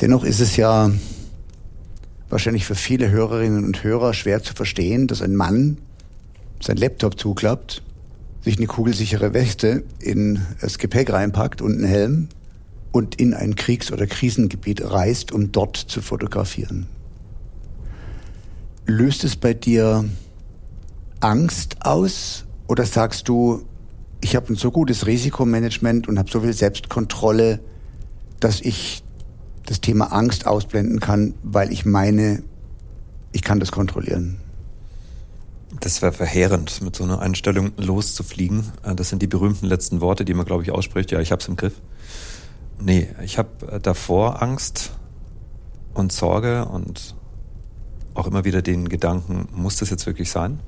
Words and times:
Dennoch 0.00 0.24
ist 0.24 0.40
es 0.40 0.56
ja 0.56 0.90
wahrscheinlich 2.28 2.64
für 2.64 2.74
viele 2.74 3.10
Hörerinnen 3.10 3.64
und 3.64 3.84
Hörer 3.84 4.12
schwer 4.12 4.42
zu 4.42 4.54
verstehen, 4.54 5.06
dass 5.06 5.22
ein 5.22 5.36
Mann 5.36 5.78
sein 6.60 6.76
Laptop 6.76 7.18
zuklappt, 7.18 7.82
sich 8.42 8.56
eine 8.58 8.66
kugelsichere 8.66 9.34
Weste 9.34 9.84
in 10.00 10.42
das 10.60 10.78
Gepäck 10.78 11.12
reinpackt 11.12 11.62
und 11.62 11.74
einen 11.74 11.84
Helm 11.84 12.28
und 12.90 13.14
in 13.14 13.34
ein 13.34 13.54
Kriegs- 13.54 13.92
oder 13.92 14.06
Krisengebiet 14.06 14.82
reist, 14.84 15.30
um 15.30 15.52
dort 15.52 15.76
zu 15.76 16.02
fotografieren. 16.02 16.86
Löst 18.86 19.24
es 19.24 19.36
bei 19.36 19.54
dir 19.54 20.04
Angst 21.20 21.76
aus 21.80 22.44
oder 22.66 22.84
sagst 22.84 23.28
du, 23.28 23.64
ich 24.20 24.34
habe 24.34 24.52
ein 24.52 24.56
so 24.56 24.70
gutes 24.70 25.06
Risikomanagement 25.06 26.08
und 26.08 26.18
habe 26.18 26.30
so 26.30 26.40
viel 26.40 26.52
Selbstkontrolle, 26.52 27.60
dass 28.40 28.60
ich 28.60 29.03
das 29.66 29.80
Thema 29.80 30.12
Angst 30.12 30.46
ausblenden 30.46 31.00
kann, 31.00 31.34
weil 31.42 31.72
ich 31.72 31.84
meine, 31.84 32.42
ich 33.32 33.42
kann 33.42 33.60
das 33.60 33.72
kontrollieren? 33.72 34.38
Das 35.80 36.02
wäre 36.02 36.12
verheerend, 36.12 36.82
mit 36.82 36.94
so 36.94 37.04
einer 37.04 37.20
Einstellung 37.20 37.72
loszufliegen. 37.76 38.72
Äh, 38.84 38.94
das 38.94 39.08
sind 39.08 39.22
die 39.22 39.26
berühmten 39.26 39.66
letzten 39.66 40.00
Worte, 40.00 40.24
die 40.24 40.34
man, 40.34 40.46
glaube 40.46 40.62
ich, 40.62 40.70
ausspricht. 40.70 41.10
Ja, 41.10 41.20
ich 41.20 41.32
habe 41.32 41.42
es 41.42 41.48
im 41.48 41.56
Griff. 41.56 41.80
Nee, 42.80 43.08
ich 43.22 43.38
habe 43.38 43.72
äh, 43.72 43.80
davor 43.80 44.42
Angst 44.42 44.92
und 45.94 46.12
Sorge 46.12 46.66
und 46.66 47.14
auch 48.14 48.26
immer 48.26 48.44
wieder 48.44 48.62
den 48.62 48.88
Gedanken, 48.88 49.48
muss 49.52 49.76
das 49.76 49.90
jetzt 49.90 50.06
wirklich 50.06 50.30
sein? 50.30 50.60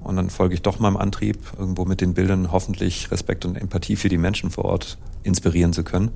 Und 0.00 0.16
dann 0.16 0.30
folge 0.30 0.54
ich 0.54 0.62
doch 0.62 0.78
meinem 0.78 0.96
Antrieb, 0.96 1.38
irgendwo 1.58 1.84
mit 1.84 2.00
den 2.00 2.14
Bildern 2.14 2.52
hoffentlich 2.52 3.10
Respekt 3.10 3.44
und 3.44 3.56
Empathie 3.56 3.96
für 3.96 4.08
die 4.08 4.18
Menschen 4.18 4.50
vor 4.50 4.64
Ort 4.64 4.98
inspirieren 5.24 5.72
zu 5.72 5.82
können. 5.82 6.12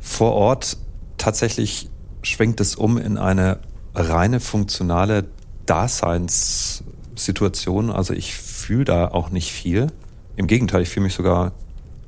Vor 0.00 0.32
Ort 0.32 0.78
tatsächlich 1.20 1.88
schwenkt 2.22 2.60
es 2.60 2.74
um 2.74 2.98
in 2.98 3.16
eine 3.18 3.60
reine 3.94 4.40
funktionale 4.40 5.26
Daseinssituation. 5.66 7.90
Also 7.90 8.14
ich 8.14 8.34
fühle 8.34 8.84
da 8.84 9.06
auch 9.08 9.30
nicht 9.30 9.52
viel. 9.52 9.88
Im 10.36 10.46
Gegenteil, 10.46 10.80
ich 10.82 10.88
fühle 10.88 11.04
mich 11.04 11.14
sogar 11.14 11.52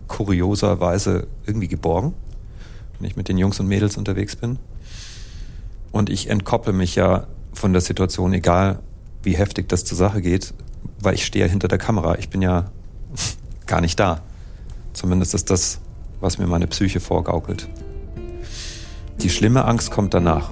kurioserweise 0.09 1.27
irgendwie 1.47 1.69
geborgen, 1.69 2.15
wenn 2.99 3.09
ich 3.09 3.17
mit 3.17 3.29
den 3.29 3.39
Jungs 3.39 3.61
und 3.61 3.69
Mädels 3.69 3.97
unterwegs 3.97 4.35
bin. 4.37 4.59
Und 5.91 6.11
ich 6.11 6.31
entkoppel 6.31 6.73
mich 6.73 6.95
ja 6.97 7.27
von 7.53 7.73
der 7.73 7.83
Situation, 7.83 8.33
egal 8.33 8.79
wie 9.23 9.37
heftig 9.37 9.69
das 9.69 9.85
zur 9.85 9.99
Sache 9.99 10.23
geht, 10.23 10.55
weil 11.01 11.15
ich 11.15 11.27
stehe 11.27 11.45
ja 11.45 11.51
hinter 11.51 11.69
der 11.69 11.79
Kamera. 11.79 12.17
Ich 12.19 12.31
bin 12.31 12.43
ja 12.43 12.71
gar 13.67 13.83
nicht 13.83 14.01
da. 14.01 14.23
Zumindest 14.95 15.35
ist 15.35 15.51
das, 15.51 15.81
was 16.21 16.39
mir 16.39 16.47
meine 16.47 16.67
Psyche 16.67 17.01
vorgaukelt. 17.01 17.69
Die 19.23 19.31
schlimme 19.31 19.65
Angst 19.65 19.93
kommt 19.93 20.15
danach. 20.15 20.51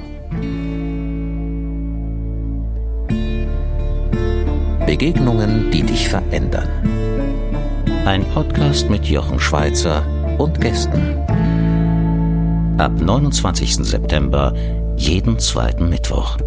Begegnungen, 4.87 5.71
die 5.73 5.83
dich 5.83 6.09
verändern. 6.09 6.69
Ein 8.07 8.25
Podcast 8.27 8.89
mit 8.89 9.07
Jochen 9.07 9.41
Schweizer 9.41 10.05
und 10.39 10.61
Gästen. 10.61 11.17
Ab 12.79 12.93
29. 13.01 13.77
September 13.77 14.55
jeden 14.97 15.39
zweiten 15.41 15.89
Mittwoch. 15.89 16.39